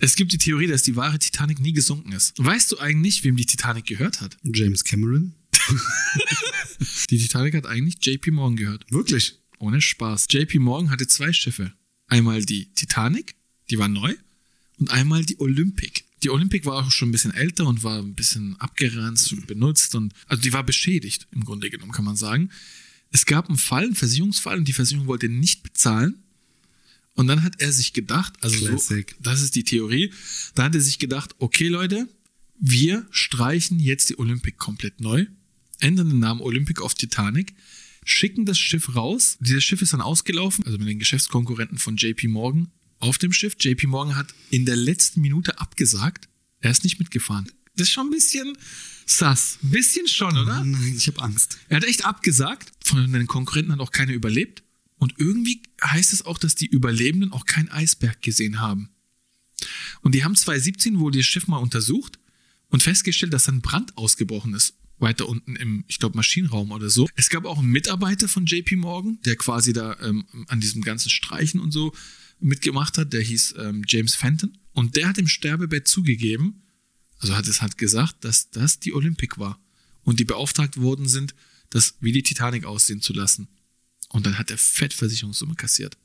[0.00, 2.32] Es gibt die Theorie, dass die wahre Titanic nie gesunken ist.
[2.38, 4.36] Weißt du eigentlich, wem die Titanic gehört hat?
[4.44, 5.34] James Cameron?
[7.10, 8.84] Die Titanic hat eigentlich JP Morgan gehört.
[8.90, 9.40] Wirklich?
[9.58, 10.28] Ohne Spaß.
[10.30, 11.72] JP Morgan hatte zwei Schiffe.
[12.06, 13.34] Einmal die Titanic,
[13.70, 14.14] die war neu,
[14.78, 16.04] und einmal die Olympic.
[16.22, 19.94] Die Olympic war auch schon ein bisschen älter und war ein bisschen abgeranzt und benutzt
[19.94, 22.50] und also die war beschädigt im Grunde genommen, kann man sagen.
[23.10, 26.22] Es gab einen Fall, einen Versicherungsfall und die Versicherung wollte nicht bezahlen.
[27.18, 30.12] Und dann hat er sich gedacht, also so, das ist die Theorie,
[30.54, 32.08] da hat er sich gedacht, okay Leute,
[32.60, 35.26] wir streichen jetzt die Olympic komplett neu,
[35.80, 37.54] ändern den Namen Olympic auf Titanic,
[38.04, 39.36] schicken das Schiff raus.
[39.40, 42.70] Dieses Schiff ist dann ausgelaufen, also mit den Geschäftskonkurrenten von JP Morgan
[43.00, 43.56] auf dem Schiff.
[43.58, 46.28] JP Morgan hat in der letzten Minute abgesagt.
[46.60, 47.50] Er ist nicht mitgefahren.
[47.74, 48.56] Das ist schon ein bisschen
[49.06, 49.58] sass.
[49.64, 50.62] Ein bisschen schon, oder?
[50.62, 51.58] Nein, ich habe Angst.
[51.68, 52.70] Er hat echt abgesagt.
[52.84, 54.62] Von den Konkurrenten hat auch keiner überlebt.
[54.98, 58.90] Und irgendwie heißt es auch, dass die Überlebenden auch keinen Eisberg gesehen haben.
[60.02, 62.18] Und die haben 2017 wohl das Schiff mal untersucht
[62.68, 64.74] und festgestellt, dass ein Brand ausgebrochen ist.
[64.98, 67.08] Weiter unten im, ich glaube, Maschinenraum oder so.
[67.14, 71.08] Es gab auch einen Mitarbeiter von JP Morgan, der quasi da ähm, an diesem ganzen
[71.10, 71.94] Streichen und so
[72.40, 73.12] mitgemacht hat.
[73.12, 74.58] Der hieß ähm, James Fenton.
[74.72, 76.62] Und der hat im Sterbebett zugegeben,
[77.18, 79.60] also hat es halt gesagt, dass das die Olympic war.
[80.02, 81.34] Und die beauftragt worden sind,
[81.70, 83.48] das wie die Titanic aussehen zu lassen.
[84.10, 85.96] Und dann hat er Fettversicherungssumme kassiert.